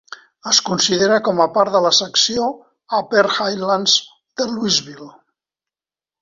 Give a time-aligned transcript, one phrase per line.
[0.51, 2.47] Es considera com a part de la secció
[3.01, 3.99] Upper Highlands
[4.43, 5.11] de Louisville.